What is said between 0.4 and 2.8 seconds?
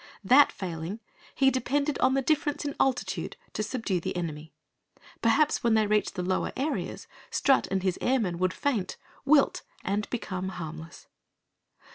failing, he depended on the difference in